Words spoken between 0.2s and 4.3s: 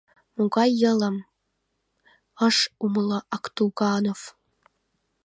—Могай йылым?— ыш умыло Актуганов.